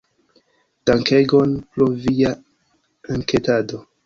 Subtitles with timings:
[0.89, 2.33] Dankegon pro via
[3.19, 3.85] enketado.